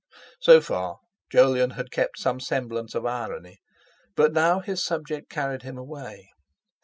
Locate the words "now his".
4.33-4.83